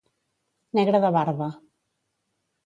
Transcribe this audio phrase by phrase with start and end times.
[0.79, 1.51] Negre de barba.